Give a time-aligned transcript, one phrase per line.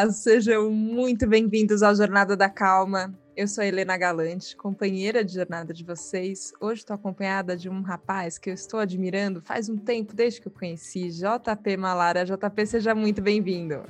[0.00, 3.12] Olá, sejam muito bem-vindos ao Jornada da Calma.
[3.36, 6.52] Eu sou Helena Galante, companheira de jornada de vocês.
[6.60, 10.46] Hoje estou acompanhada de um rapaz que eu estou admirando faz um tempo, desde que
[10.46, 12.24] eu conheci, JP Malara.
[12.24, 13.82] JP, seja muito bem-vindo.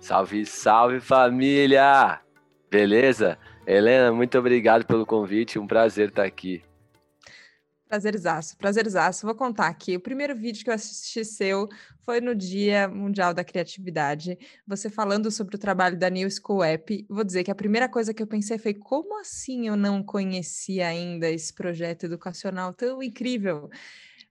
[0.00, 2.18] Salve, salve família!
[2.68, 3.38] Beleza?
[3.64, 6.60] Helena, muito obrigado pelo convite, um prazer estar aqui.
[7.88, 9.24] Prazerzaço, prazerzaço.
[9.24, 9.96] Vou contar aqui.
[9.96, 11.68] O primeiro vídeo que eu assisti seu
[12.00, 14.36] foi no Dia Mundial da Criatividade.
[14.66, 17.06] Você falando sobre o trabalho da New School App.
[17.08, 20.88] Vou dizer que a primeira coisa que eu pensei foi como assim eu não conhecia
[20.88, 23.70] ainda esse projeto educacional tão incrível?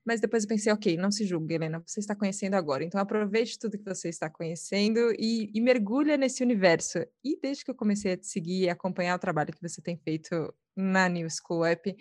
[0.05, 2.84] Mas depois eu pensei, ok, não se julgue, Helena, você está conhecendo agora.
[2.84, 6.99] Então aproveite tudo que você está conhecendo e, e mergulha nesse universo.
[7.24, 9.98] E desde que eu comecei a te seguir e acompanhar o trabalho que você tem
[9.98, 11.96] feito na New School App,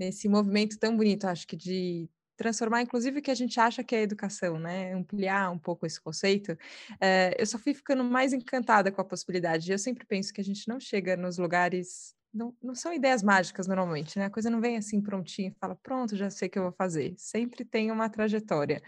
[0.00, 3.94] nesse movimento tão bonito, acho que de transformar, inclusive, o que a gente acha que
[3.94, 4.94] é educação, né?
[4.94, 6.56] Ampliar um pouco esse conceito.
[6.98, 9.70] É, eu só fui ficando mais encantada com a possibilidade.
[9.70, 12.14] Eu sempre penso que a gente não chega nos lugares.
[12.32, 14.24] Não, não são ideias mágicas normalmente, né?
[14.24, 16.72] A coisa não vem assim prontinha e fala, pronto, já sei o que eu vou
[16.72, 17.14] fazer.
[17.18, 18.82] Sempre tem uma trajetória.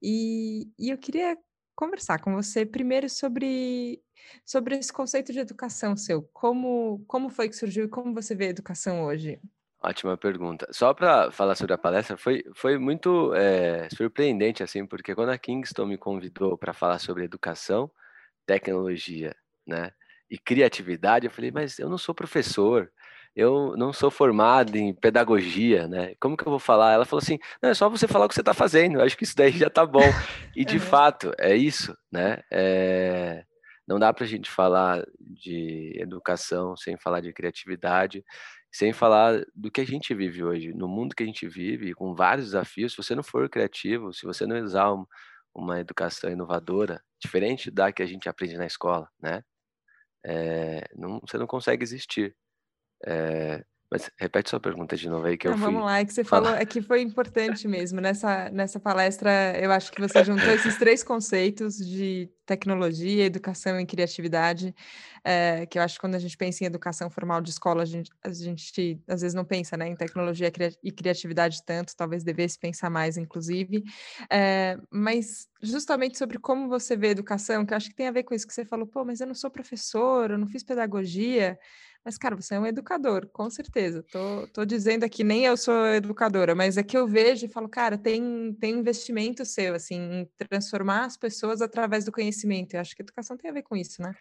[0.00, 1.36] E, e eu queria
[1.74, 4.00] conversar com você primeiro sobre,
[4.46, 6.22] sobre esse conceito de educação seu.
[6.32, 9.40] Como, como foi que surgiu e como você vê a educação hoje?
[9.86, 10.66] Ótima pergunta.
[10.70, 15.36] Só para falar sobre a palestra, foi, foi muito é, surpreendente, assim, porque quando a
[15.36, 17.90] Kingston me convidou para falar sobre educação,
[18.46, 19.92] tecnologia, né,
[20.30, 22.90] e criatividade, eu falei, mas eu não sou professor,
[23.36, 26.14] eu não sou formado em pedagogia, né?
[26.18, 26.92] Como que eu vou falar?
[26.92, 29.18] Ela falou assim, não, é só você falar o que você está fazendo, eu acho
[29.18, 30.08] que isso daí já está bom.
[30.56, 32.40] E de fato, é isso, né?
[32.50, 33.44] É...
[33.86, 38.24] Não dá para a gente falar de educação sem falar de criatividade
[38.74, 42.12] sem falar do que a gente vive hoje, no mundo que a gente vive, com
[42.12, 42.92] vários desafios.
[42.92, 44.92] Se você não for criativo, se você não usar
[45.54, 49.44] uma educação inovadora, diferente da que a gente aprende na escola, né?
[50.26, 52.36] É, não, você não consegue existir.
[53.06, 55.66] É, mas repete sua pergunta de novo aí que não, eu fui.
[55.66, 58.00] Vamos lá, é que você falou, é que foi importante mesmo.
[58.00, 59.30] Nessa, nessa palestra,
[59.60, 64.74] eu acho que você juntou esses três conceitos de tecnologia, educação e criatividade,
[65.24, 67.86] é, que eu acho que quando a gente pensa em educação formal de escola, a
[67.86, 70.52] gente, a gente às vezes não pensa né, em tecnologia
[70.82, 73.84] e criatividade tanto, talvez devesse pensar mais, inclusive.
[74.30, 78.24] É, mas justamente sobre como você vê educação, que eu acho que tem a ver
[78.24, 81.58] com isso que você falou, pô, mas eu não sou professor, eu não fiz pedagogia.
[82.04, 84.04] Mas, cara, você é um educador, com certeza.
[84.12, 87.68] Tô, tô dizendo aqui, nem eu sou educadora, mas é que eu vejo e falo,
[87.68, 92.74] cara, tem, tem investimento seu, assim, em transformar as pessoas através do conhecimento.
[92.74, 94.14] Eu acho que educação tem a ver com isso, né?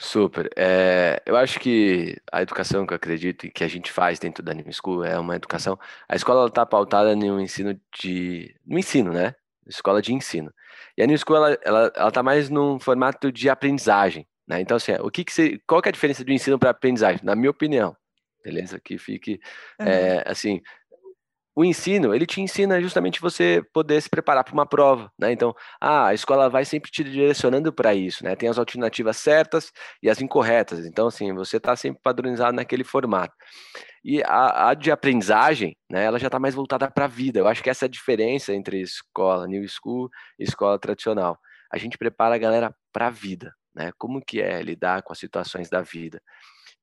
[0.00, 0.48] Super.
[0.56, 4.44] É, eu acho que a educação que eu acredito e que a gente faz dentro
[4.44, 5.78] da New School é uma educação.
[6.08, 8.54] A escola está pautada no ensino de.
[8.64, 9.34] no ensino, né?
[9.66, 10.52] Escola de ensino.
[10.96, 14.26] E a New School ela, ela, ela tá mais num formato de aprendizagem.
[14.48, 14.60] Né?
[14.60, 17.20] Então, assim, o que, que você, qual que é a diferença do ensino para aprendizagem?
[17.22, 17.94] Na minha opinião,
[18.42, 18.80] beleza?
[18.80, 19.38] Que fique,
[19.78, 19.86] uhum.
[19.86, 20.60] é, assim,
[21.58, 25.32] o ensino, ele te ensina justamente você poder se preparar para uma prova, né?
[25.32, 28.36] Então, ah, a escola vai sempre te direcionando para isso, né?
[28.36, 30.86] Tem as alternativas certas e as incorretas.
[30.86, 33.34] Então, assim, você está sempre padronizado naquele formato.
[34.04, 37.40] E a, a de aprendizagem, né, ela já está mais voltada para a vida.
[37.40, 41.36] Eu acho que essa é a diferença entre escola new school e escola tradicional.
[41.72, 43.92] A gente prepara a galera para a vida, né?
[43.96, 46.20] Como que é lidar com as situações da vida?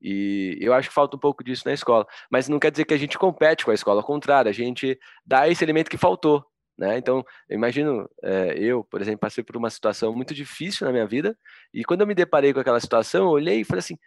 [0.02, 2.08] E eu acho que falta um pouco disso na escola.
[2.32, 4.98] Mas não quer dizer que a gente compete com a escola, ao contrário, a gente
[5.26, 6.46] dá esse elemento que faltou.
[6.78, 6.98] Né?
[6.98, 11.06] Então, eu imagino, é, eu, por exemplo, passei por uma situação muito difícil na minha
[11.06, 11.38] vida,
[11.74, 13.98] e quando eu me deparei com aquela situação, eu olhei e falei assim: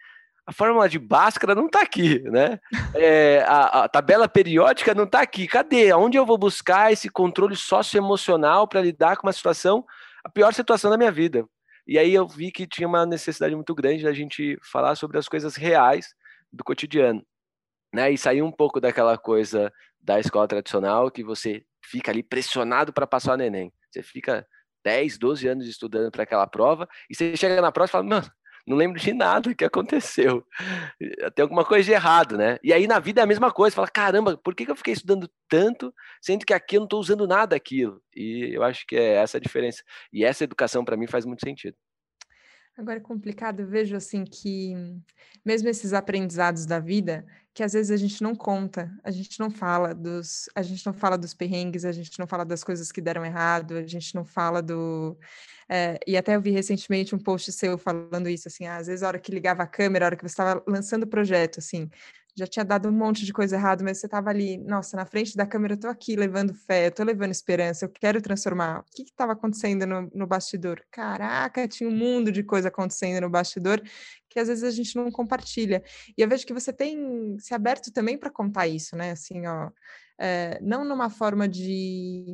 [0.45, 2.59] a fórmula de Bhaskara não está aqui, né?
[2.95, 5.47] É, a, a, tabela periódica não está aqui.
[5.47, 5.91] Cadê?
[5.93, 9.85] Onde eu vou buscar esse controle socioemocional para lidar com uma situação,
[10.23, 11.45] a pior situação da minha vida?
[11.89, 15.27] E aí eu vi que tinha uma necessidade muito grande da gente falar sobre as
[15.27, 16.13] coisas reais
[16.53, 17.25] do cotidiano,
[17.91, 18.11] né?
[18.11, 23.07] E sair um pouco daquela coisa da escola tradicional que você fica ali pressionado para
[23.07, 23.73] passar o neném.
[23.89, 24.47] Você fica
[24.85, 28.31] 10, 12 anos estudando para aquela prova e você chega na prova e fala, mano,
[28.69, 30.45] não lembro de nada que aconteceu.
[31.35, 32.59] Tem alguma coisa de errado, né?
[32.63, 33.75] E aí na vida é a mesma coisa.
[33.75, 37.27] Fala, caramba, por que eu fiquei estudando tanto, sendo que aqui eu não estou usando
[37.27, 38.01] nada daquilo?
[38.15, 39.83] E eu acho que é essa a diferença.
[40.13, 41.75] E essa educação para mim faz muito sentido.
[42.79, 44.73] Agora é complicado, eu vejo assim que
[45.43, 49.49] mesmo esses aprendizados da vida, que às vezes a gente não conta, a gente não
[49.49, 53.01] fala dos, a gente não fala dos perrengues, a gente não fala das coisas que
[53.01, 55.17] deram errado, a gente não fala do
[55.67, 59.03] é, e até eu vi recentemente um post seu falando isso, assim, ah, às vezes
[59.03, 61.89] a hora que ligava a câmera, a hora que você estava lançando o projeto, assim,
[62.35, 65.35] já tinha dado um monte de coisa errada, mas você estava ali, nossa, na frente
[65.35, 68.79] da câmera, eu tô aqui levando fé, eu tô levando esperança, eu quero transformar.
[68.79, 70.81] O que estava acontecendo no, no bastidor?
[70.91, 73.81] Caraca, tinha um mundo de coisa acontecendo no bastidor
[74.29, 75.83] que às vezes a gente não compartilha.
[76.17, 79.11] E eu vejo que você tem se aberto também para contar isso, né?
[79.11, 79.71] Assim, ó,
[80.19, 82.25] é, não numa forma de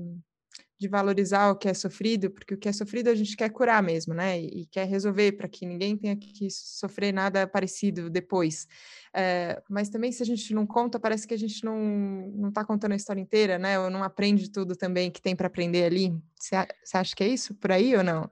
[0.77, 3.81] de valorizar o que é sofrido, porque o que é sofrido a gente quer curar
[3.81, 4.39] mesmo, né?
[4.39, 8.68] E, e quer resolver para que ninguém tenha que sofrer nada parecido depois.
[9.13, 11.80] É, mas também, se a gente não conta, parece que a gente não
[12.36, 13.80] não está contando a história inteira, né?
[13.80, 16.13] Ou não aprende tudo também que tem para aprender ali.
[16.38, 18.30] Você acha que é isso por aí ou não?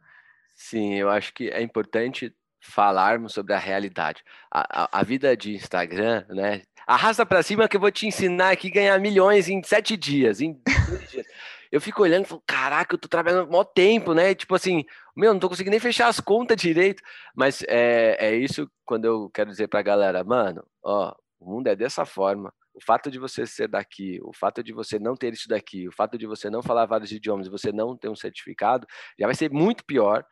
[0.56, 4.24] Sim, eu acho que é importante falarmos sobre a realidade.
[4.51, 6.62] A, a, a vida de Instagram, né?
[6.86, 10.62] Arrasta para cima que eu vou te ensinar aqui ganhar milhões em sete dias, em
[11.10, 11.25] dias
[11.74, 14.36] eu fico olhando e falo, caraca, eu tô trabalhando maior tempo, né?
[14.36, 14.86] Tipo assim,
[15.16, 17.02] meu, não tô conseguindo nem fechar as contas direito.
[17.36, 21.75] Mas é, é isso quando eu quero dizer pra galera, mano, ó, o mundo é
[21.75, 22.54] dessa forma.
[22.75, 25.92] O fato de você ser daqui, o fato de você não ter isso daqui, o
[25.92, 28.86] fato de você não falar vários idiomas você não ter um certificado,
[29.18, 30.24] já vai ser muito pior.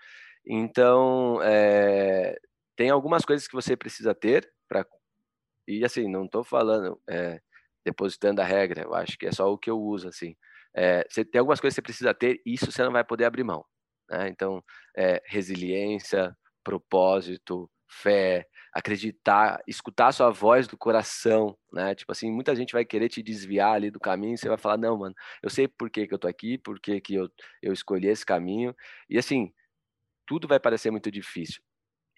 [0.45, 2.37] Então, é,
[2.75, 4.85] tem algumas coisas que você precisa ter para.
[5.67, 7.41] E assim, não estou falando é,
[7.83, 10.35] depositando a regra, eu acho que é só o que eu uso, assim.
[10.75, 13.25] É, você tem algumas coisas que você precisa ter, e isso você não vai poder
[13.25, 13.65] abrir mão.
[14.09, 14.29] Né?
[14.29, 14.63] Então,
[14.95, 21.93] é, resiliência, propósito, fé, acreditar, escutar a sua voz do coração, né?
[21.93, 24.97] Tipo assim, muita gente vai querer te desviar ali do caminho, você vai falar, não,
[24.97, 25.13] mano,
[25.43, 27.29] eu sei por que, que eu tô aqui, por que, que eu,
[27.61, 28.73] eu escolhi esse caminho,
[29.09, 29.53] e assim,
[30.25, 31.61] tudo vai parecer muito difícil.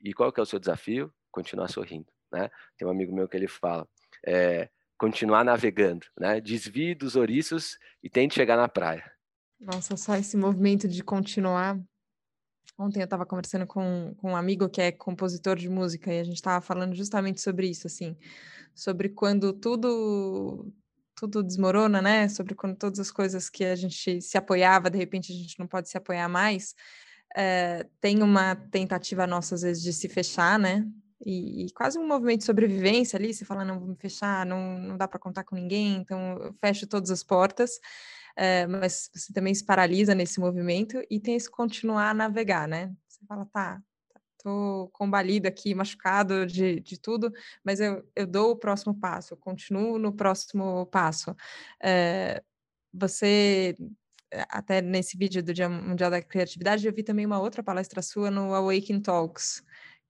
[0.03, 1.11] E qual que é o seu desafio?
[1.31, 2.49] Continuar sorrindo, né?
[2.77, 3.87] Tem um amigo meu que ele fala,
[4.25, 6.39] é, continuar navegando, né?
[6.39, 9.03] Desvie dos ouriços e tente chegar na praia.
[9.59, 11.79] Nossa, só esse movimento de continuar.
[12.77, 16.23] Ontem eu estava conversando com, com um amigo que é compositor de música e a
[16.23, 18.17] gente estava falando justamente sobre isso, assim,
[18.73, 20.71] sobre quando tudo
[21.15, 22.27] tudo desmorona, né?
[22.27, 25.67] Sobre quando todas as coisas que a gente se apoiava, de repente a gente não
[25.67, 26.73] pode se apoiar mais.
[27.35, 30.85] É, tem uma tentativa nossa, às vezes, de se fechar, né?
[31.19, 34.77] E, e, quase um movimento de sobrevivência ali, você fala, não, vou me fechar, não,
[34.79, 37.79] não dá para contar com ninguém, então eu fecho todas as portas,
[38.35, 42.91] é, mas você também se paralisa nesse movimento e tem esse continuar a navegar, né?
[43.07, 43.81] Você fala, tá,
[44.43, 47.31] tô combalido aqui, machucado de, de tudo,
[47.63, 51.35] mas eu, eu dou o próximo passo, eu continuo no próximo passo.
[51.81, 52.43] É,
[52.93, 53.75] você
[54.49, 58.31] até nesse vídeo do Dia Mundial da Criatividade, eu vi também uma outra palestra sua
[58.31, 59.63] no Awaken Talks,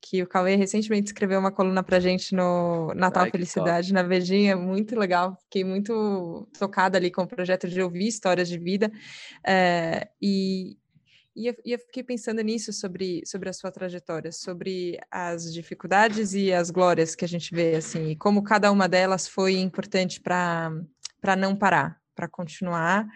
[0.05, 4.57] que o Cauê recentemente escreveu uma coluna pra gente no Natal Ai, Felicidade, na Vejinha,
[4.57, 8.91] muito legal, fiquei muito tocada ali com o projeto de ouvir histórias de vida,
[9.47, 10.77] é, e,
[11.33, 16.33] e eu, e eu, fiquei pensando nisso sobre, sobre a sua trajetória, sobre as dificuldades
[16.33, 20.19] e as glórias que a gente vê, assim, e como cada uma delas foi importante
[20.19, 20.69] para
[21.37, 23.07] não parar, para continuar,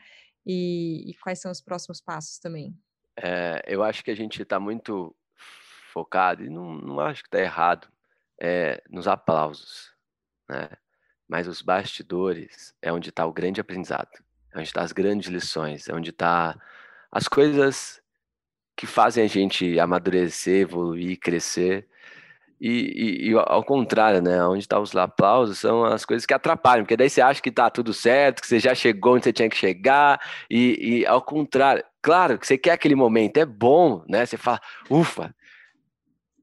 [0.46, 2.74] e, e, quais são os próximos passos também.
[3.22, 5.14] É, eu acho que a gente está muito
[5.98, 7.88] focado, e não, não acho que está errado,
[8.40, 9.92] é, nos aplausos,
[10.48, 10.70] né?
[11.28, 14.12] Mas os bastidores é onde está o grande aprendizado,
[14.54, 16.56] é onde está as grandes lições, é onde está
[17.12, 18.00] as coisas
[18.76, 21.88] que fazem a gente amadurecer, evoluir, crescer.
[22.62, 24.44] E, e, e, ao contrário, né?
[24.46, 27.52] Onde estão tá os aplausos são as coisas que atrapalham, porque daí você acha que
[27.52, 31.22] tá tudo certo, que você já chegou onde você tinha que chegar, e, e ao
[31.22, 34.26] contrário, claro que você quer aquele momento, é bom, né?
[34.26, 35.36] Você fala, ufa,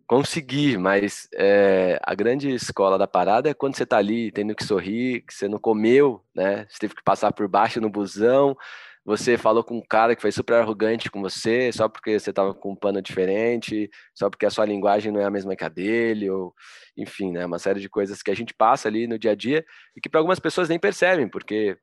[0.06, 4.64] conseguir, mas é, a grande escola da parada é quando você tá ali tendo que
[4.64, 6.66] sorrir, que você não comeu, né?
[6.68, 8.56] Você teve que passar por baixo no busão,
[9.04, 12.54] você falou com um cara que foi super arrogante com você, só porque você tava
[12.54, 15.68] com um pano diferente, só porque a sua linguagem não é a mesma que a
[15.68, 16.54] dele, ou
[16.96, 17.44] enfim, né?
[17.44, 19.64] Uma série de coisas que a gente passa ali no dia a dia
[19.96, 21.76] e que para algumas pessoas nem percebem, porque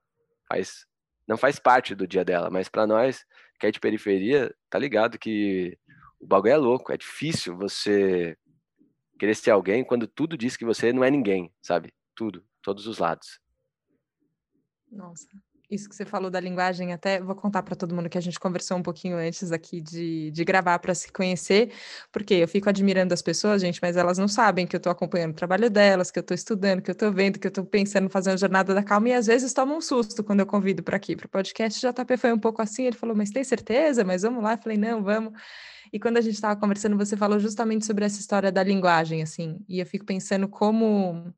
[0.48, 0.86] faz
[1.28, 3.24] não faz parte do dia dela, mas para nós
[3.60, 5.78] que é de periferia, tá ligado que
[6.22, 8.38] o bagulho é louco, é difícil você
[9.20, 11.94] querer ser alguém quando tudo diz que você não é ninguém, sabe?
[12.16, 13.40] Tudo, todos os lados.
[14.92, 15.28] Nossa,
[15.72, 18.38] isso que você falou da linguagem, até vou contar para todo mundo que a gente
[18.38, 21.72] conversou um pouquinho antes aqui de, de gravar para se conhecer,
[22.12, 25.32] porque eu fico admirando as pessoas, gente, mas elas não sabem que eu estou acompanhando
[25.32, 28.08] o trabalho delas, que eu estou estudando, que eu estou vendo, que eu estou pensando
[28.08, 30.84] em fazer uma jornada da calma, e às vezes toma um susto quando eu convido
[30.84, 31.88] para aqui, para o podcast.
[31.88, 34.04] O JP foi um pouco assim, ele falou, mas tem certeza?
[34.04, 34.54] Mas vamos lá?
[34.56, 35.32] Eu falei, não, vamos.
[35.92, 39.60] E quando a gente estava conversando, você falou justamente sobre essa história da linguagem, assim,
[39.68, 41.34] e eu fico pensando como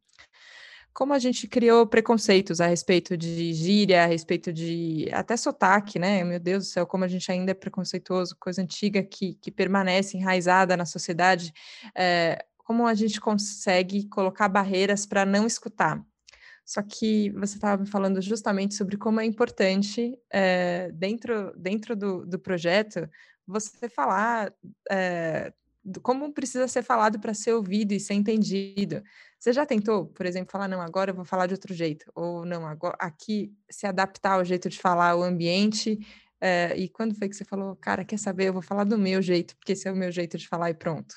[0.94, 6.24] como a gente criou preconceitos a respeito de gíria, a respeito de até sotaque, né?
[6.24, 10.18] Meu Deus do céu, como a gente ainda é preconceituoso, coisa antiga que, que permanece
[10.18, 11.52] enraizada na sociedade.
[11.96, 16.00] É, como a gente consegue colocar barreiras para não escutar?
[16.64, 22.26] Só que você estava me falando justamente sobre como é importante, é, dentro, dentro do,
[22.26, 23.10] do projeto,
[23.48, 24.54] você falar
[24.90, 25.54] é,
[26.02, 29.04] como precisa ser falado para ser ouvido e ser entendido.
[29.38, 32.46] Você já tentou, por exemplo, falar, não, agora eu vou falar de outro jeito, ou
[32.46, 36.00] não, agora aqui se adaptar ao jeito de falar, o ambiente,
[36.40, 39.22] é, e quando foi que você falou, cara, quer saber, eu vou falar do meu
[39.22, 41.16] jeito, porque esse é o meu jeito de falar e pronto?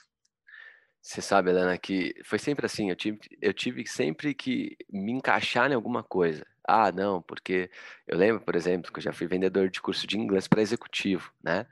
[1.03, 5.71] Você sabe, Helena, que foi sempre assim, eu tive, eu tive sempre que me encaixar
[5.71, 6.45] em alguma coisa.
[6.67, 7.71] Ah, não, porque
[8.09, 11.33] eu lembro, por exemplo, que eu já fui vendedor de curso de inglês para executivo,
[11.43, 11.65] né?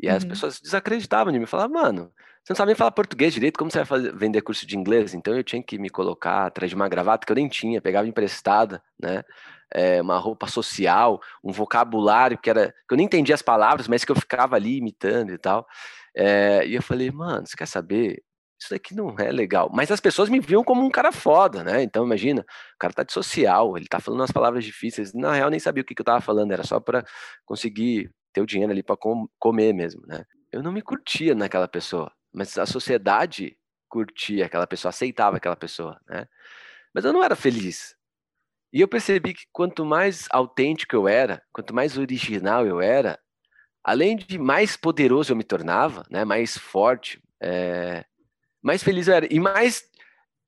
[0.00, 0.28] E as Uhum.
[0.28, 2.12] pessoas desacreditavam de mim, falavam, mano,
[2.44, 5.12] você não sabe nem falar português direito, como você vai fazer, vender curso de inglês?
[5.14, 8.08] Então eu tinha que me colocar atrás de uma gravata que eu nem tinha, pegava
[8.08, 9.22] emprestada, né?
[9.70, 14.02] É, uma roupa social, um vocabulário que era que eu nem entendia as palavras, mas
[14.04, 15.66] que eu ficava ali imitando e tal.
[16.16, 18.22] É, e eu falei, mano, você quer saber?
[18.60, 19.70] Isso daqui não é legal.
[19.72, 21.82] Mas as pessoas me viam como um cara foda, né?
[21.82, 25.12] Então imagina, o cara tá de social, ele tá falando umas palavras difíceis.
[25.14, 27.04] Na real, nem sabia o que, que eu tava falando, era só para
[27.46, 30.24] conseguir ter o dinheiro ali para com, comer mesmo, né?
[30.52, 33.56] Eu não me curtia naquela pessoa, mas a sociedade
[33.88, 36.26] curtia aquela pessoa, aceitava aquela pessoa, né?
[36.94, 37.94] Mas eu não era feliz.
[38.72, 43.18] E eu percebi que quanto mais autêntico eu era, quanto mais original eu era,
[43.82, 46.24] além de mais poderoso eu me tornava, né?
[46.24, 48.04] Mais forte, é,
[48.62, 49.82] mais feliz eu era e mais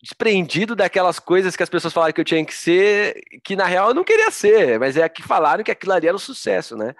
[0.03, 3.89] desprendido daquelas coisas que as pessoas falaram que eu tinha que ser, que na real
[3.89, 6.95] eu não queria ser, mas é que falaram que aquilo ali era um sucesso, né?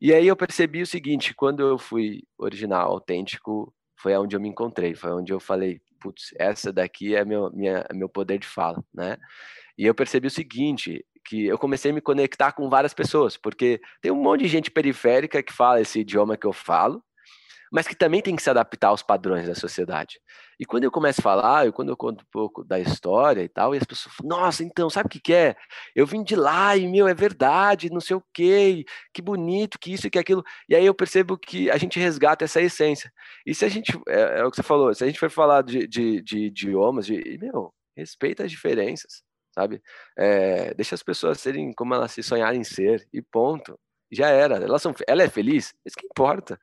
[0.00, 4.48] E aí eu percebi o seguinte, quando eu fui original, autêntico, foi onde eu me
[4.48, 8.82] encontrei, foi onde eu falei, putz, essa daqui é meu, minha, meu poder de fala,
[8.94, 9.18] né?
[9.76, 13.80] E eu percebi o seguinte, que eu comecei a me conectar com várias pessoas, porque
[14.00, 17.02] tem um monte de gente periférica que fala esse idioma que eu falo,
[17.72, 20.20] mas que também tem que se adaptar aos padrões da sociedade.
[20.60, 23.48] E quando eu começo a falar, eu, quando eu conto um pouco da história e
[23.48, 25.56] tal, e as pessoas falam, nossa, então, sabe o que, que é?
[25.94, 29.92] Eu vim de lá e, meu, é verdade, não sei o quê, que bonito, que
[29.92, 30.42] isso e que aquilo.
[30.68, 33.12] E aí eu percebo que a gente resgata essa essência.
[33.46, 35.62] E se a gente, é, é o que você falou, se a gente for falar
[35.62, 39.22] de, de, de idiomas, de, meu, respeita as diferenças,
[39.54, 39.82] sabe?
[40.16, 43.78] É, deixa as pessoas serem como elas se sonharem ser, e ponto.
[44.10, 44.56] Já era.
[44.56, 45.74] Elas são, ela é feliz?
[45.84, 46.58] Isso que importa.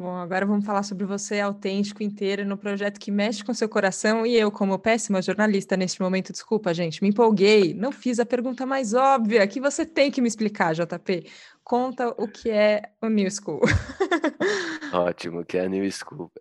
[0.00, 4.24] Bom, agora vamos falar sobre você autêntico inteiro no projeto que mexe com seu coração
[4.24, 8.64] e eu, como péssima jornalista neste momento, desculpa, gente, me empolguei, não fiz a pergunta
[8.64, 11.30] mais óbvia que você tem que me explicar, JP.
[11.62, 13.60] Conta o que é o New School.
[14.90, 16.32] Ótimo, que é a New School.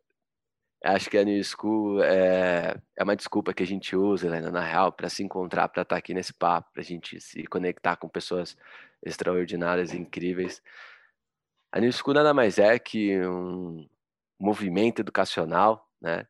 [0.82, 4.64] Acho que a New School é, é uma desculpa que a gente usa, Helena, na
[4.64, 8.08] real, para se encontrar, para estar aqui nesse papo, para a gente se conectar com
[8.08, 8.56] pessoas
[9.04, 10.62] extraordinárias, incríveis.
[11.72, 13.88] A New School nada mais é que um
[14.40, 16.26] movimento educacional, né?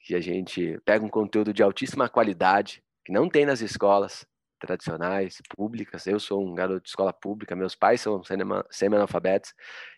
[0.00, 4.26] Que a gente pega um conteúdo de altíssima qualidade, que não tem nas escolas
[4.58, 6.06] tradicionais, públicas.
[6.06, 8.22] Eu sou um garoto de escola pública, meus pais são
[8.70, 9.54] semi-analfabetos,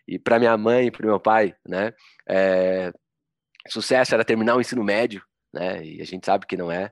[0.07, 1.93] e para minha mãe e para meu pai, né?
[2.27, 2.91] É,
[3.69, 5.83] sucesso era terminar o ensino médio, né?
[5.83, 6.91] E a gente sabe que não é.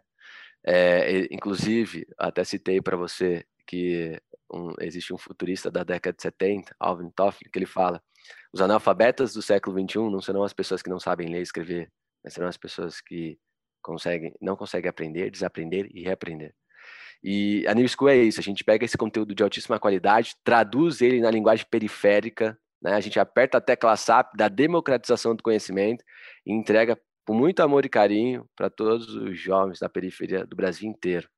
[0.65, 4.19] é inclusive, até citei para você que
[4.51, 8.01] um, existe um futurista da década de 70, Alvin Toffler, que ele fala:
[8.51, 11.91] os analfabetas do século 21 não serão as pessoas que não sabem ler e escrever,
[12.23, 13.37] mas serão as pessoas que
[13.79, 16.51] conseguem, não conseguem aprender, desaprender e reaprender.
[17.23, 20.99] E a New School é isso, a gente pega esse conteúdo de altíssima qualidade, traduz
[20.99, 22.93] ele na linguagem periférica, né?
[22.93, 26.03] a gente aperta a tecla SAP da democratização do conhecimento
[26.43, 30.89] e entrega com muito amor e carinho para todos os jovens da periferia do Brasil
[30.89, 31.29] inteiro,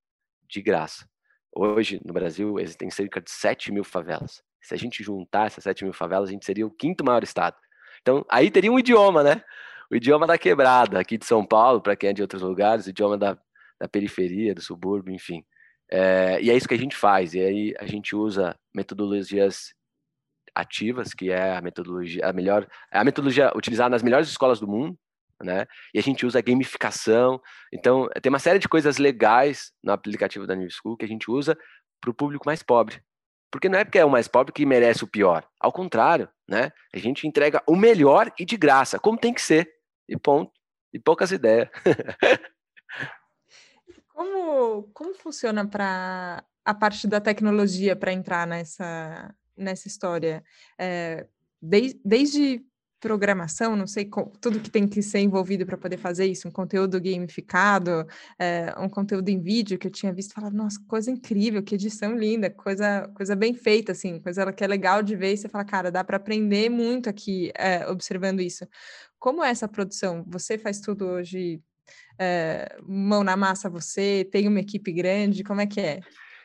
[0.47, 1.11] de graça.
[1.53, 4.41] Hoje, no Brasil, existem cerca de 7 mil favelas.
[4.61, 7.57] Se a gente juntar essas 7 mil favelas, a gente seria o quinto maior estado.
[8.01, 9.43] Então, aí teria um idioma, né?
[9.91, 12.89] O idioma da quebrada, aqui de São Paulo, para quem é de outros lugares, o
[12.89, 13.37] idioma da,
[13.79, 15.43] da periferia, do subúrbio, enfim.
[15.89, 17.33] É, e é isso que a gente faz.
[17.33, 19.73] E aí a gente usa metodologias
[20.55, 24.97] ativas, que é a metodologia, a melhor, a metodologia utilizada nas melhores escolas do mundo,
[25.43, 25.65] né?
[25.93, 27.41] E a gente usa gamificação.
[27.73, 31.29] Então, tem uma série de coisas legais no aplicativo da New School que a gente
[31.29, 31.57] usa
[31.99, 33.01] para o público mais pobre.
[33.51, 35.45] Porque não é porque é o mais pobre que merece o pior.
[35.59, 36.71] Ao contrário, né?
[36.93, 39.69] A gente entrega o melhor e de graça, como tem que ser.
[40.07, 40.51] E ponto.
[40.93, 41.69] E poucas ideias.
[44.13, 50.43] como, como funciona para a parte da tecnologia para entrar nessa, nessa história?
[50.77, 51.27] É,
[51.61, 52.65] desde
[53.01, 54.07] programação, não sei,
[54.39, 58.05] tudo que tem que ser envolvido para poder fazer isso, um conteúdo gamificado,
[58.37, 62.15] é, um conteúdo em vídeo que eu tinha visto, falar, nossa, coisa incrível, que edição
[62.15, 65.65] linda, coisa, coisa bem feita, assim, coisa que é legal de ver e você fala,
[65.65, 68.67] cara, dá para aprender muito aqui é, observando isso.
[69.17, 70.23] Como é essa produção?
[70.27, 71.59] Você faz tudo hoje
[72.19, 74.29] é, mão na massa você?
[74.31, 75.43] Tem uma equipe grande?
[75.43, 76.01] Como é que é?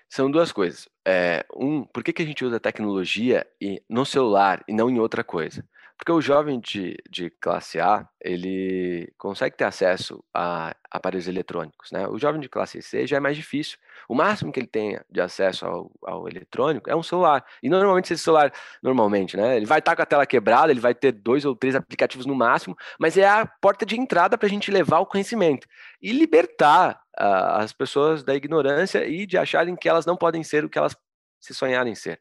[0.08, 0.88] São duas coisas.
[1.06, 3.46] É, um, por que, que a gente usa tecnologia
[3.90, 5.62] no celular e não em outra coisa?
[5.96, 12.06] Porque o jovem de, de classe A, ele consegue ter acesso a aparelhos eletrônicos, né?
[12.06, 13.78] O jovem de classe C já é mais difícil.
[14.08, 17.44] O máximo que ele tem de acesso ao, ao eletrônico é um celular.
[17.62, 19.56] E normalmente esse celular, normalmente, né?
[19.56, 22.34] Ele vai estar com a tela quebrada, ele vai ter dois ou três aplicativos no
[22.34, 25.66] máximo, mas é a porta de entrada para a gente levar o conhecimento
[26.00, 30.64] e libertar uh, as pessoas da ignorância e de acharem que elas não podem ser
[30.64, 30.96] o que elas
[31.40, 32.20] se sonharem ser.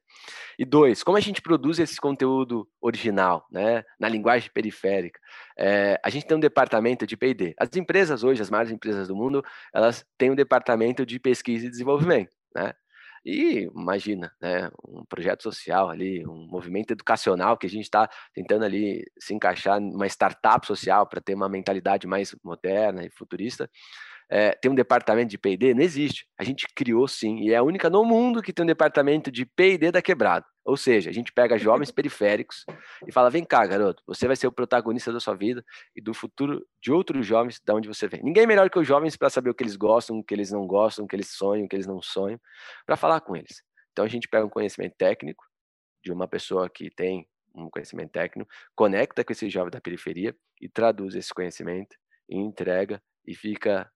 [0.57, 5.19] E dois, como a gente produz esse conteúdo original, né, na linguagem periférica?
[5.57, 7.53] É, a gente tem um departamento de P&D.
[7.57, 9.43] As empresas hoje, as maiores empresas do mundo,
[9.73, 12.73] elas têm um departamento de pesquisa e desenvolvimento, né?
[13.25, 18.63] E imagina, né, um projeto social ali, um movimento educacional que a gente está tentando
[18.63, 23.67] ali se encaixar numa startup social para ter uma mentalidade mais moderna e futurista
[24.29, 25.73] é, tem um departamento de P&D?
[25.73, 26.27] Não existe.
[26.37, 29.45] A gente criou sim, e é a única no mundo que tem um departamento de
[29.45, 30.45] P&D da quebrada.
[30.65, 32.65] Ou seja, a gente pega jovens periféricos
[33.07, 35.63] e fala: vem cá, garoto, você vai ser o protagonista da sua vida
[35.95, 38.23] e do futuro de outros jovens de onde você vem.
[38.23, 40.65] Ninguém melhor que os jovens para saber o que eles gostam, o que eles não
[40.65, 42.39] gostam, o que eles sonham, o que eles não sonham,
[42.83, 43.61] para falar com eles.
[43.91, 45.43] Então a gente pega um conhecimento técnico
[46.03, 50.67] de uma pessoa que tem um conhecimento técnico, conecta com esse jovem da periferia e
[50.67, 51.95] traduz esse conhecimento
[52.27, 53.89] e entrega e fica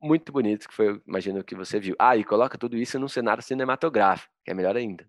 [0.00, 1.96] muito bonito, que foi, imagino, que você viu.
[1.98, 5.06] Ah, e coloca tudo isso num cenário cinematográfico, que é melhor ainda.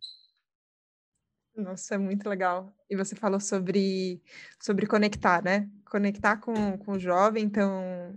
[1.55, 2.73] Nossa, é muito legal.
[2.89, 4.21] E você falou sobre,
[4.61, 5.69] sobre conectar, né?
[5.85, 8.15] Conectar com, com o jovem, então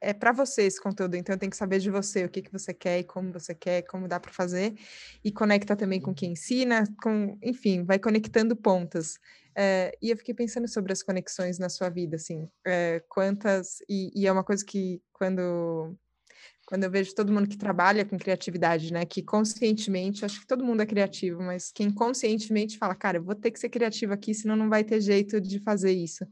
[0.00, 2.72] é para você esse conteúdo, então tem que saber de você, o que, que você
[2.72, 4.74] quer e como você quer, como dá para fazer.
[5.24, 9.18] E conecta também com quem ensina, com, enfim, vai conectando pontas.
[9.54, 14.12] É, e eu fiquei pensando sobre as conexões na sua vida, assim, é, quantas, e,
[14.14, 15.96] e é uma coisa que quando
[16.66, 19.06] quando eu vejo todo mundo que trabalha com criatividade, né?
[19.06, 23.36] Que conscientemente, acho que todo mundo é criativo, mas quem conscientemente fala, cara, eu vou
[23.36, 26.26] ter que ser criativo aqui, senão não vai ter jeito de fazer isso.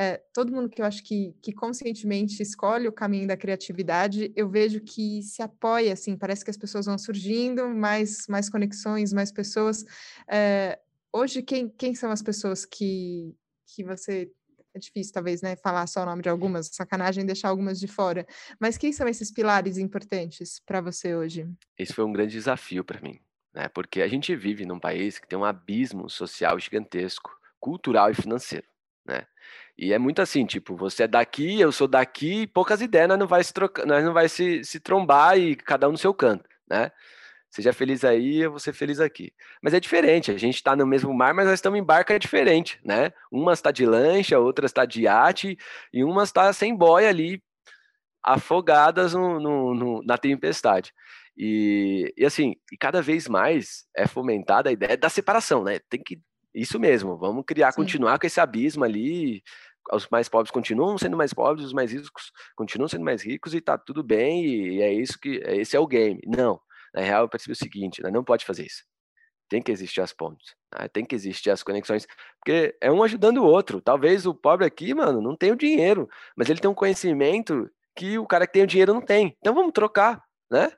[0.00, 4.48] É, todo mundo que eu acho que, que conscientemente escolhe o caminho da criatividade, eu
[4.48, 9.30] vejo que se apoia, assim, parece que as pessoas vão surgindo, mais, mais conexões, mais
[9.30, 9.84] pessoas.
[10.30, 10.78] É,
[11.12, 13.34] hoje, quem, quem são as pessoas que,
[13.66, 14.30] que você
[14.78, 18.26] é difícil talvez, né, falar só o nome de algumas, sacanagem deixar algumas de fora.
[18.58, 21.46] Mas quem são esses pilares importantes para você hoje?
[21.76, 23.20] Esse foi um grande desafio para mim,
[23.52, 23.68] né?
[23.68, 28.66] Porque a gente vive num país que tem um abismo social gigantesco, cultural e financeiro,
[29.04, 29.26] né?
[29.76, 33.28] E é muito assim, tipo, você é daqui, eu sou daqui, poucas ideias, nós não
[33.28, 36.48] vai se trocar, nós não vai se, se trombar e cada um no seu canto,
[36.68, 36.90] né?
[37.50, 39.32] Seja feliz aí, eu vou ser feliz aqui.
[39.62, 42.78] Mas é diferente, a gente está no mesmo mar, mas nós estamos em barca diferente,
[42.84, 43.10] né?
[43.32, 45.56] Uma está de lancha, outra está de iate,
[45.92, 47.42] e uma está sem boia ali,
[48.22, 50.92] afogadas no, no, no, na tempestade.
[51.36, 55.78] E, e assim, e cada vez mais é fomentada a ideia da separação, né?
[55.88, 56.20] Tem que.
[56.54, 57.82] Isso mesmo, vamos criar, Sim.
[57.82, 59.42] continuar com esse abismo ali.
[59.92, 63.60] Os mais pobres continuam sendo mais pobres, os mais ricos continuam sendo mais ricos e
[63.60, 65.40] tá tudo bem, e é isso que.
[65.46, 66.20] Esse é o game.
[66.26, 66.60] Não
[66.94, 68.10] na real, eu percebi o seguinte, né?
[68.10, 68.84] não pode fazer isso.
[69.48, 70.88] Tem que existir as pontes, né?
[70.88, 72.06] tem que existir as conexões,
[72.38, 73.80] porque é um ajudando o outro.
[73.80, 78.18] Talvez o pobre aqui, mano, não tenha o dinheiro, mas ele tem um conhecimento que
[78.18, 79.36] o cara que tem o dinheiro não tem.
[79.40, 80.70] Então vamos trocar, né?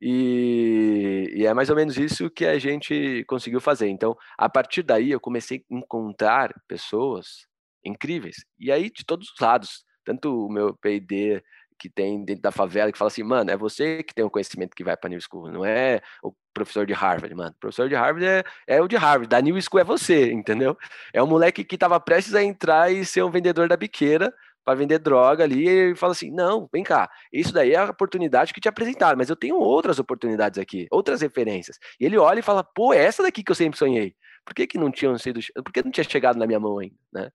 [0.00, 3.88] E, e, é mais ou menos isso que a gente conseguiu fazer.
[3.88, 7.46] Então, a partir daí, eu comecei a encontrar pessoas
[7.84, 8.36] incríveis.
[8.58, 11.42] E aí, de todos os lados, tanto o meu P&D
[11.80, 14.76] que tem dentro da favela que fala assim, mano, é você que tem o conhecimento
[14.76, 17.50] que vai para New School, não é o professor de Harvard, mano.
[17.50, 20.76] O professor de Harvard é, é o de Harvard, da New School é você, entendeu?
[21.12, 24.74] É o moleque que tava prestes a entrar e ser um vendedor da biqueira para
[24.74, 28.60] vender droga ali e fala assim: não, vem cá, isso daí é a oportunidade que
[28.60, 31.78] te apresentaram, mas eu tenho outras oportunidades aqui, outras referências.
[31.98, 34.14] E ele olha e fala: pô, é essa daqui que eu sempre sonhei.
[34.44, 36.94] Por que, que não tinham sido, por que não tinha chegado na minha mão ainda,
[37.12, 37.30] né?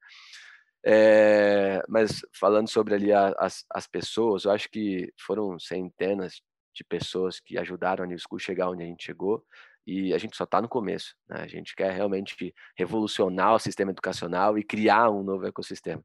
[0.88, 6.41] É, mas falando sobre ali as, as pessoas, eu acho que foram centenas
[6.76, 9.43] de pessoas que ajudaram a New School chegar onde a gente chegou
[9.88, 11.15] e a gente só está no começo.
[11.28, 11.41] Né?
[11.41, 16.04] A gente quer realmente revolucionar o sistema educacional e criar um novo ecossistema.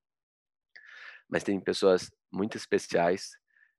[1.28, 3.32] Mas tem pessoas muito especiais.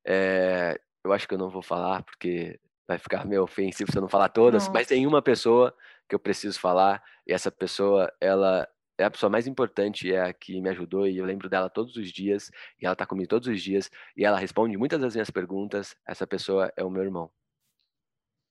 [0.06, 4.02] É, eu acho que eu não vou falar porque vai ficar meio ofensivo se eu
[4.02, 5.76] não falar todas, mas tem uma pessoa
[6.08, 8.68] que eu preciso falar e essa pessoa ela
[9.02, 11.96] é a pessoa mais importante, é a que me ajudou e eu lembro dela todos
[11.98, 15.30] os dias, e ela tá comigo todos os dias, e ela responde muitas das minhas
[15.30, 15.96] perguntas.
[16.08, 17.32] Essa pessoa é o meu irmão.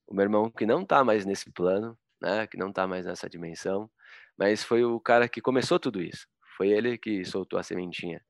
[0.07, 3.29] O meu irmão que não tá mais nesse plano, né, que não tá mais nessa
[3.29, 3.89] dimensão,
[4.37, 6.27] mas foi o cara que começou tudo isso.
[6.57, 8.21] Foi ele que soltou a sementinha.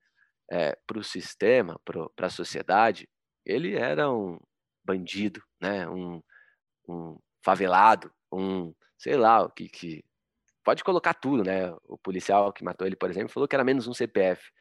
[0.51, 3.07] é, para o sistema, para a sociedade,
[3.45, 4.37] ele era um
[4.83, 5.87] bandido, né?
[5.89, 6.21] um,
[6.87, 10.03] um favelado, um, sei lá, o que, que.
[10.63, 11.73] Pode colocar tudo, né?
[11.87, 14.51] O policial que matou ele, por exemplo, falou que era menos um CPF.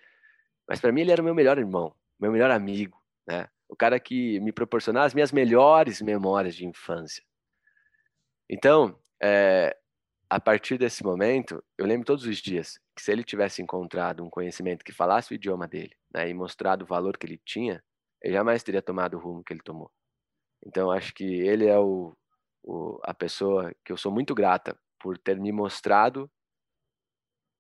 [0.69, 3.49] Mas para mim ele era o meu melhor irmão, meu melhor amigo, né?
[3.69, 7.23] O cara que me proporcionava as minhas melhores memórias de infância.
[8.49, 9.77] Então, é,
[10.29, 14.31] a partir desse momento, eu lembro todos os dias que se ele tivesse encontrado um
[14.31, 17.83] conhecimento que falasse o idioma dele, né, e mostrado o valor que ele tinha,
[18.23, 19.91] ele jamais teria tomado o rumo que ele tomou.
[20.65, 22.17] Então, acho que ele é o,
[22.63, 26.31] o, a pessoa que eu sou muito grata por ter me mostrado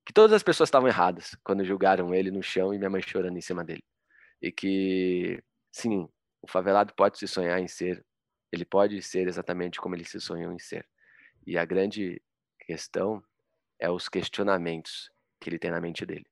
[0.07, 3.37] que todas as pessoas estavam erradas quando julgaram ele no chão e minha mãe chorando
[3.37, 3.83] em cima dele.
[4.40, 6.09] E que, sim,
[6.42, 8.05] o favelado pode se sonhar em ser,
[8.53, 10.87] ele pode ser exatamente como ele se sonhou em ser.
[11.46, 12.22] E a grande
[12.59, 13.22] questão
[13.79, 16.26] é os questionamentos que ele tem na mente dele.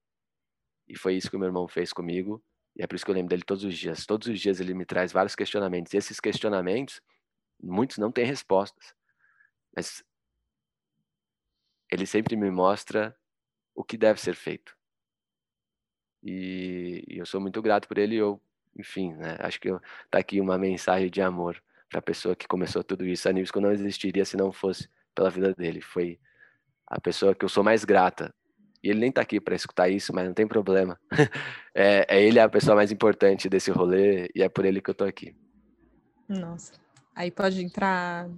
[0.86, 2.42] E foi isso que o meu irmão fez comigo,
[2.76, 4.06] e é por isso que eu lembro dele todos os dias.
[4.06, 5.92] Todos os dias ele me traz vários questionamentos.
[5.92, 7.00] E esses questionamentos
[7.60, 8.94] muitos não têm respostas,
[9.74, 10.02] mas
[11.90, 13.16] ele sempre me mostra
[13.74, 14.76] o que deve ser feito.
[16.22, 18.16] E, e eu sou muito grato por ele.
[18.16, 18.40] Eu,
[18.76, 22.82] enfim, né, acho que está aqui uma mensagem de amor para a pessoa que começou
[22.82, 23.28] tudo isso.
[23.28, 25.80] A não existiria se não fosse pela vida dele.
[25.80, 26.18] Foi
[26.86, 28.34] a pessoa que eu sou mais grata.
[28.82, 30.98] E ele nem está aqui para escutar isso, mas não tem problema.
[31.74, 34.92] é, é ele a pessoa mais importante desse rolê e é por ele que eu
[34.92, 35.34] estou aqui.
[36.28, 36.72] Nossa.
[37.14, 38.28] Aí pode entrar.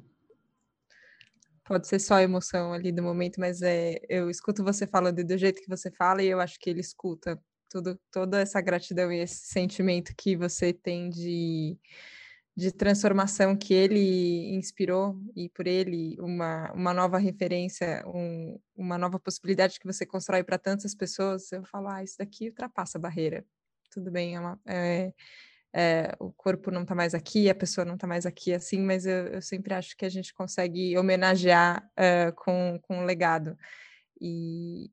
[1.71, 5.63] Pode ser só emoção ali do momento, mas é, eu escuto você falando do jeito
[5.63, 9.47] que você fala e eu acho que ele escuta tudo, toda essa gratidão e esse
[9.47, 11.79] sentimento que você tem de,
[12.57, 19.21] de transformação que ele inspirou e por ele uma, uma nova referência, um, uma nova
[19.21, 23.47] possibilidade que você constrói para tantas pessoas, eu falo, ah, isso daqui ultrapassa a barreira.
[23.93, 25.13] Tudo bem, é, uma, é
[25.73, 29.07] é, o corpo não está mais aqui, a pessoa não está mais aqui, assim, mas
[29.07, 33.57] eu, eu, sempre acho que a gente consegue homenagear uh, com, com um legado.
[34.21, 34.91] E,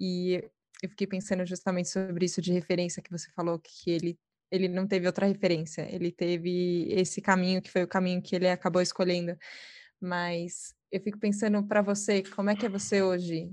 [0.00, 0.42] e
[0.82, 4.18] eu fiquei pensando justamente sobre isso de referência que você falou, que ele,
[4.50, 8.48] ele não teve outra referência, ele teve esse caminho que foi o caminho que ele
[8.48, 9.36] acabou escolhendo.
[10.00, 13.50] Mas eu fico pensando para você, como é que é você hoje?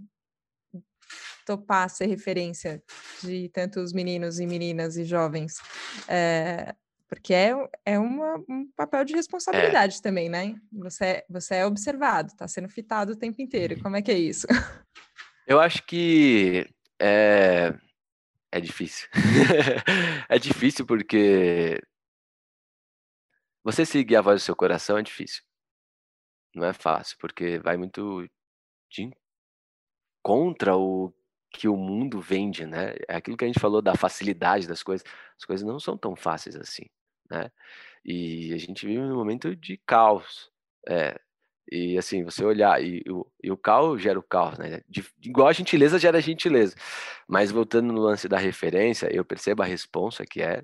[1.45, 2.83] Topar ser referência
[3.23, 5.55] de tantos meninos e meninas e jovens.
[6.07, 6.75] É,
[7.07, 7.53] porque é,
[7.85, 10.01] é uma, um papel de responsabilidade é.
[10.01, 10.55] também, né?
[10.73, 13.79] Você, você é observado, está sendo fitado o tempo inteiro.
[13.81, 14.47] Como é que é isso?
[15.47, 16.67] Eu acho que
[16.99, 17.73] é,
[18.51, 19.07] é difícil.
[20.27, 21.79] é difícil porque
[23.63, 25.43] você seguir a voz do seu coração é difícil.
[26.55, 28.27] Não é fácil, porque vai muito
[28.89, 29.11] de
[30.23, 31.13] contra o
[31.57, 32.95] que o mundo vende, né?
[33.07, 35.05] É aquilo que a gente falou da facilidade das coisas.
[35.37, 36.85] As coisas não são tão fáceis assim,
[37.29, 37.51] né?
[38.03, 40.51] E a gente vive um momento de caos.
[40.87, 41.19] É,
[41.71, 44.81] e assim, você olhar, e, o, e o caos gera o caos, né?
[44.87, 46.75] De, igual a gentileza gera a gentileza.
[47.27, 50.63] Mas voltando no lance da referência, eu percebo a responsa que é,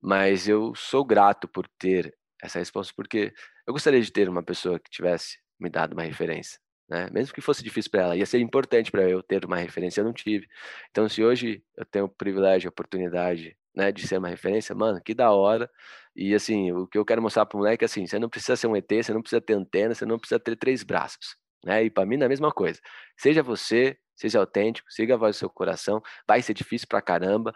[0.00, 3.32] mas eu sou grato por ter essa resposta, porque
[3.66, 6.58] eu gostaria de ter uma pessoa que tivesse me dado uma referência,
[6.90, 7.08] né?
[7.12, 10.04] Mesmo que fosse difícil para ela, ia ser importante para eu ter uma referência, eu
[10.04, 10.48] não tive.
[10.90, 15.00] Então, se hoje eu tenho o privilégio, a oportunidade, né, de ser uma referência, mano,
[15.00, 15.70] que da hora.
[16.16, 18.56] E assim, o que eu quero mostrar para o moleque é assim, você não precisa
[18.56, 21.84] ser um ET, você não precisa ter antena, você não precisa ter três braços, né?
[21.84, 22.80] E para mim é a mesma coisa.
[23.16, 26.02] Seja você, seja autêntico, siga a voz do seu coração.
[26.26, 27.54] Vai ser difícil pra caramba.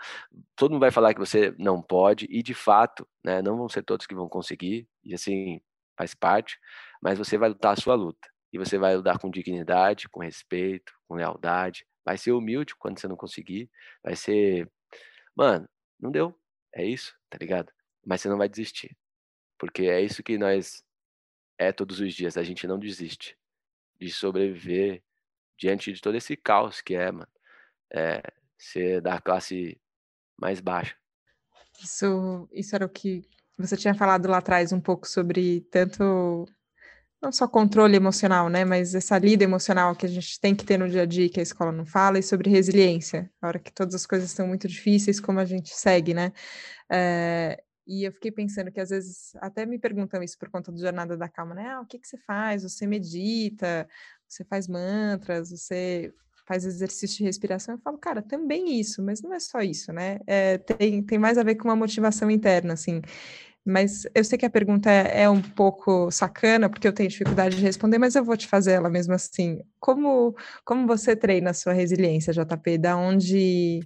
[0.56, 3.82] Todo mundo vai falar que você não pode e de fato, né, não vão ser
[3.82, 4.88] todos que vão conseguir.
[5.04, 5.60] E assim,
[5.98, 6.58] faz parte,
[7.02, 10.92] mas você vai lutar a sua luta e você vai lidar com dignidade, com respeito,
[11.08, 11.84] com lealdade.
[12.04, 13.68] Vai ser humilde quando você não conseguir.
[14.00, 14.70] Vai ser,
[15.34, 16.32] mano, não deu.
[16.72, 17.72] É isso, tá ligado?
[18.06, 18.96] Mas você não vai desistir.
[19.58, 20.84] Porque é isso que nós
[21.58, 22.36] é todos os dias.
[22.36, 23.36] A gente não desiste
[24.00, 25.02] de sobreviver
[25.58, 27.28] diante de todo esse caos que é, mano.
[27.92, 28.22] É,
[28.56, 29.80] ser da classe
[30.38, 30.96] mais baixa.
[31.82, 36.46] Isso, isso era o que você tinha falado lá atrás um pouco sobre tanto
[37.24, 40.78] não só controle emocional, né, mas essa lida emocional que a gente tem que ter
[40.78, 43.72] no dia a dia, que a escola não fala, e sobre resiliência, a hora que
[43.72, 46.32] todas as coisas estão muito difíceis, como a gente segue, né?
[46.90, 50.78] É, e eu fiquei pensando que às vezes até me perguntam isso por conta do
[50.78, 51.68] Jornada da Calma, né?
[51.70, 52.62] Ah, o que, que você faz?
[52.62, 53.88] Você medita,
[54.28, 56.12] você faz mantras, você
[56.46, 57.74] faz exercício de respiração.
[57.74, 60.20] Eu falo, cara, também isso, mas não é só isso, né?
[60.26, 63.00] É, tem, tem mais a ver com uma motivação interna, assim.
[63.64, 67.57] Mas eu sei que a pergunta é, é, um pouco sacana, porque eu tenho dificuldade
[67.57, 69.62] de responder, mas eu vou te fazer ela mesmo assim.
[69.81, 72.79] Como, como você treina a sua resiliência, JP?
[72.79, 73.81] Da onde,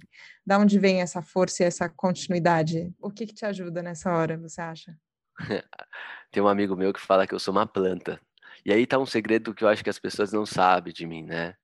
[0.45, 2.93] Da onde vem essa força e essa continuidade?
[2.99, 4.95] O que, que te ajuda nessa hora, você acha?
[6.31, 8.19] Tem um amigo meu que fala que eu sou uma planta.
[8.65, 11.23] E aí tá um segredo que eu acho que as pessoas não sabem de mim,
[11.23, 11.55] né?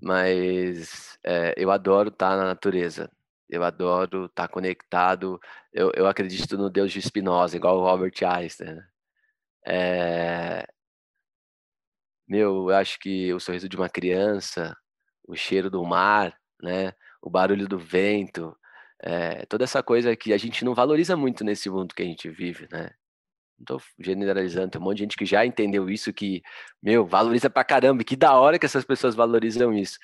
[0.00, 3.10] Mas é, eu adoro estar tá na natureza.
[3.48, 5.40] Eu adoro estar tá conectado.
[5.72, 8.74] Eu, eu acredito no Deus de Spinoza, igual o Robert Einstein.
[8.74, 8.88] Né?
[9.66, 10.66] É...
[12.26, 14.76] Meu, eu acho que o sorriso de uma criança,
[15.26, 16.92] o cheiro do mar, né?
[17.22, 18.56] O barulho do vento,
[19.00, 22.28] é, toda essa coisa que a gente não valoriza muito nesse mundo que a gente
[22.28, 22.90] vive, né?
[23.66, 26.42] Tô generalizando, tem um monte de gente que já entendeu isso, que,
[26.82, 29.98] meu, valoriza pra caramba, que da hora que essas pessoas valorizam isso.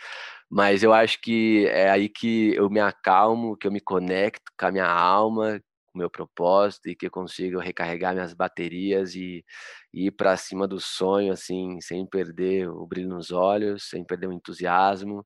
[0.50, 4.66] Mas eu acho que é aí que eu me acalmo, que eu me conecto com
[4.66, 9.44] a minha alma, com o meu propósito e que eu consigo recarregar minhas baterias e,
[9.92, 14.26] e ir para cima do sonho, assim, sem perder o brilho nos olhos, sem perder
[14.28, 15.24] o entusiasmo.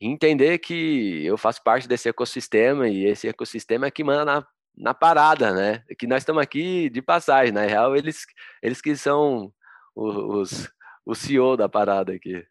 [0.00, 4.46] Entender que eu faço parte desse ecossistema e esse ecossistema é que manda na
[4.78, 5.82] na parada, né?
[5.98, 8.24] Que nós estamos aqui de passagem, na real, eles,
[8.62, 9.52] eles que são
[9.94, 10.70] os,
[11.04, 12.44] o CEO da parada aqui.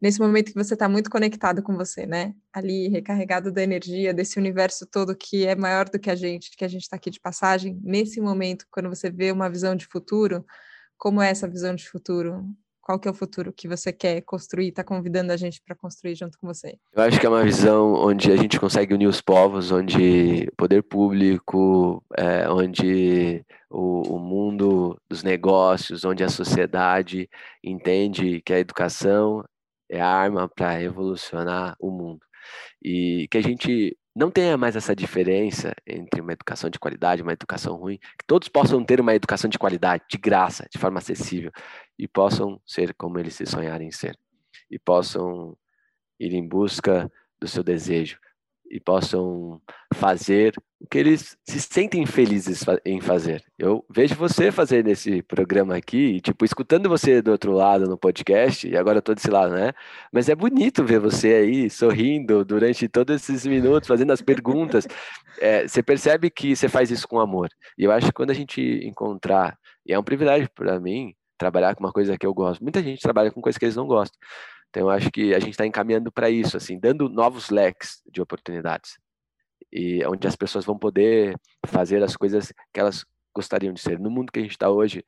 [0.00, 2.34] Nesse momento que você está muito conectado com você, né?
[2.50, 6.64] Ali, recarregado da energia desse universo todo que é maior do que a gente, que
[6.64, 7.78] a gente está aqui de passagem.
[7.82, 10.42] Nesse momento, quando você vê uma visão de futuro,
[10.96, 12.46] como é essa visão de futuro?
[12.90, 16.16] Qual que é o futuro que você quer construir, está convidando a gente para construir
[16.16, 16.76] junto com você?
[16.92, 20.82] Eu acho que é uma visão onde a gente consegue unir os povos, onde poder
[20.82, 27.30] público, é, onde o, o mundo dos negócios, onde a sociedade
[27.62, 29.44] entende que a educação
[29.88, 32.26] é a arma para revolucionar o mundo.
[32.82, 37.22] E que a gente não tenha mais essa diferença entre uma educação de qualidade e
[37.22, 40.98] uma educação ruim, que todos possam ter uma educação de qualidade, de graça, de forma
[40.98, 41.52] acessível,
[42.00, 44.18] e possam ser como eles se sonharem ser,
[44.70, 45.54] e possam
[46.18, 48.18] ir em busca do seu desejo,
[48.70, 49.60] e possam
[49.92, 53.44] fazer o que eles se sentem felizes em fazer.
[53.58, 58.66] Eu vejo você fazer nesse programa aqui, tipo, escutando você do outro lado no podcast,
[58.66, 59.74] e agora eu tô desse lado, né?
[60.10, 64.86] Mas é bonito ver você aí sorrindo durante todos esses minutos, fazendo as perguntas.
[65.42, 67.48] É, você percebe que você faz isso com amor.
[67.78, 71.74] E eu acho que quando a gente encontrar, e é um privilégio para mim, trabalhar
[71.74, 72.62] com uma coisa que eu gosto.
[72.62, 74.18] Muita gente trabalha com coisas que eles não gostam.
[74.68, 78.20] Então, eu acho que a gente está encaminhando para isso, assim, dando novos leques de
[78.20, 78.98] oportunidades
[79.72, 81.34] e onde as pessoas vão poder
[81.66, 83.98] fazer as coisas que elas gostariam de ser.
[83.98, 85.04] No mundo que a gente está hoje,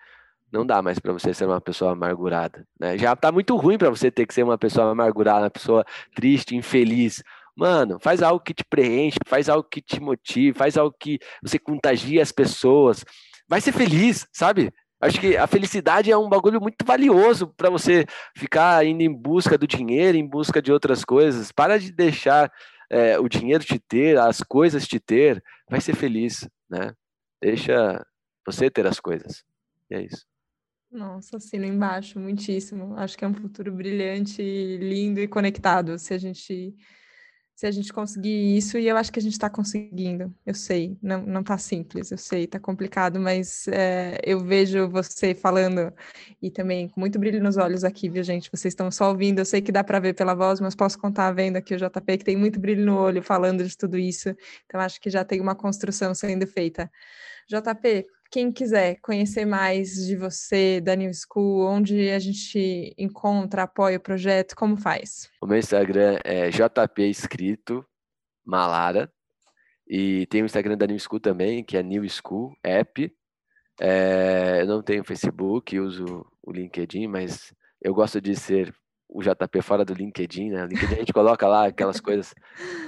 [0.51, 2.97] não dá mais para você ser uma pessoa amargurada, né?
[2.97, 6.57] Já está muito ruim para você ter que ser uma pessoa amargurada, uma pessoa triste,
[6.57, 7.23] infeliz.
[7.55, 11.59] Mano, faz algo que te preenche, faz algo que te motive, faz algo que você
[11.59, 13.05] contagie as pessoas.
[13.49, 14.73] Vai ser feliz, sabe?
[15.03, 19.59] Acho que a felicidade é um bagulho muito valioso para você ficar indo em busca
[19.59, 21.51] do dinheiro, em busca de outras coisas.
[21.51, 22.53] Para de deixar
[22.88, 25.43] é, o dinheiro te ter, as coisas te ter.
[25.69, 26.95] Vai ser feliz, né?
[27.43, 28.07] Deixa
[28.47, 29.43] você ter as coisas.
[29.91, 30.25] E é isso.
[30.88, 32.95] Nossa, assino embaixo, muitíssimo.
[32.97, 35.99] Acho que é um futuro brilhante, lindo e conectado.
[35.99, 36.77] Se a gente
[37.55, 40.97] se a gente conseguir isso, e eu acho que a gente está conseguindo, eu sei,
[41.03, 45.93] não, não tá simples, eu sei, tá complicado, mas é, eu vejo você falando
[46.41, 48.51] e também com muito brilho nos olhos aqui, viu, gente?
[48.51, 51.31] Vocês estão só ouvindo, eu sei que dá para ver pela voz, mas posso contar
[51.33, 54.35] vendo aqui o JP que tem muito brilho no olho falando de tudo isso,
[54.67, 56.91] então acho que já tem uma construção sendo feita.
[57.49, 63.99] JP, quem quiser conhecer mais de você, da New School, onde a gente encontra, apoia
[63.99, 65.29] o projeto, como faz?
[65.38, 67.85] O meu Instagram é JP Escrito
[68.42, 69.12] Malara.
[69.87, 73.12] E tem o Instagram da New School também, que é New School App.
[73.79, 78.75] É, eu não tenho Facebook, uso o LinkedIn, mas eu gosto de ser
[79.07, 80.64] o JP fora do LinkedIn, né?
[80.64, 82.33] LinkedIn a gente coloca lá aquelas coisas.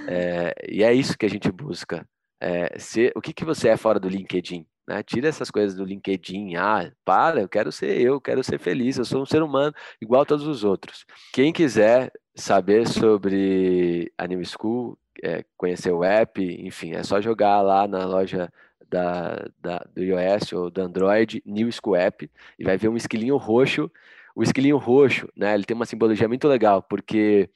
[0.08, 2.08] É, e é isso que a gente busca.
[2.40, 4.66] É, ser, o que, que você é fora do LinkedIn?
[4.86, 5.02] Né?
[5.02, 6.56] Tira essas coisas do LinkedIn.
[6.56, 10.22] Ah, para, eu quero ser eu, quero ser feliz, eu sou um ser humano igual
[10.22, 11.04] a todos os outros.
[11.32, 17.62] Quem quiser saber sobre a New School, é, conhecer o app, enfim, é só jogar
[17.62, 18.52] lá na loja
[18.88, 23.36] da, da, do iOS ou do Android, New School App, e vai ver um esquilinho
[23.36, 23.90] roxo.
[24.36, 27.48] O esquilinho roxo, né, ele tem uma simbologia muito legal, porque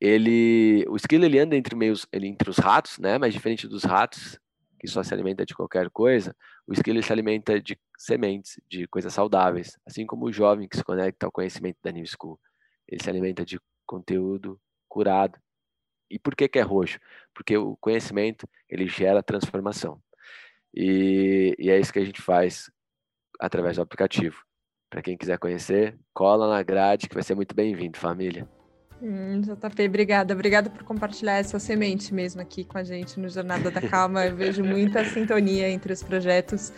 [0.00, 3.84] ele, o esquilo ele anda entre, meios, ele, entre os ratos, né, mas diferente dos
[3.84, 4.38] ratos,
[4.80, 6.34] que só se alimenta de qualquer coisa,
[6.66, 10.82] o esquilo se alimenta de sementes, de coisas saudáveis, assim como o jovem que se
[10.82, 12.40] conecta ao conhecimento da New School.
[12.88, 15.38] Ele se alimenta de conteúdo curado.
[16.10, 16.98] E por que, que é roxo?
[17.34, 20.02] Porque o conhecimento ele gera transformação.
[20.74, 22.70] E, e é isso que a gente faz
[23.38, 24.42] através do aplicativo.
[24.88, 28.48] Para quem quiser conhecer, cola na grade que vai ser muito bem-vindo, família.
[29.02, 30.34] Hum, JP, obrigada.
[30.34, 34.26] Obrigada por compartilhar essa semente mesmo aqui com a gente no Jornada da Calma.
[34.26, 36.72] Eu vejo muita sintonia entre os projetos.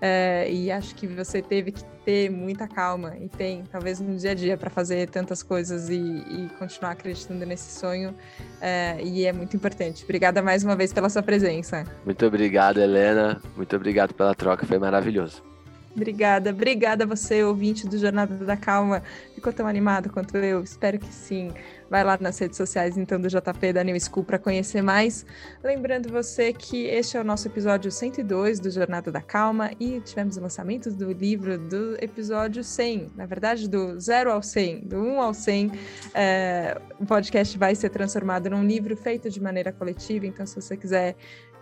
[0.00, 4.32] É, e acho que você teve que ter muita calma e tem, talvez no dia
[4.32, 8.14] a dia, para fazer tantas coisas e, e, continuar acreditando nesse sonho.
[8.60, 10.04] É, e é muito importante.
[10.04, 11.84] Obrigada mais uma vez pela sua presença.
[12.04, 13.40] Muito obrigado, Helena.
[13.56, 15.53] Muito obrigado pela troca, foi maravilhoso.
[15.94, 19.00] Obrigada, obrigada você, ouvinte do Jornada da Calma.
[19.32, 20.60] Ficou tão animado quanto eu?
[20.62, 21.52] Espero que sim.
[21.88, 25.24] Vai lá nas redes sociais então do JP da New School para conhecer mais.
[25.62, 30.36] Lembrando você que este é o nosso episódio 102 do Jornada da Calma e tivemos
[30.36, 35.20] o lançamento do livro do episódio 100, na verdade do 0 ao 100, do 1
[35.20, 35.72] ao 100.
[36.12, 40.76] É, o podcast vai ser transformado num livro feito de maneira coletiva, então se você
[40.76, 41.14] quiser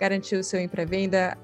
[0.02, 0.68] garantir o seu em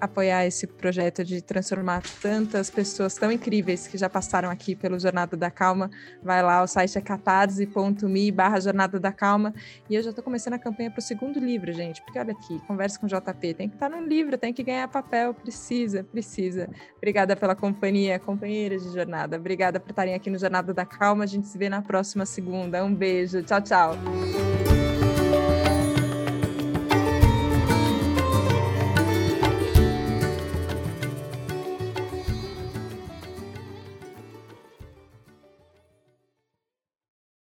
[0.00, 5.36] apoiar esse projeto de transformar tantas pessoas tão incríveis que já passaram aqui pelo Jornada
[5.36, 5.88] da Calma,
[6.20, 9.54] vai lá, o site é catarse.me barra Jornada da Calma,
[9.88, 12.58] e eu já estou começando a campanha para o segundo livro, gente, porque olha aqui,
[12.66, 16.02] conversa com o JP, tem que estar tá no livro, tem que ganhar papel, precisa,
[16.02, 16.68] precisa.
[16.96, 21.28] Obrigada pela companhia, companheiras de jornada, obrigada por estarem aqui no Jornada da Calma, a
[21.28, 24.67] gente se vê na próxima segunda, um beijo, tchau, tchau.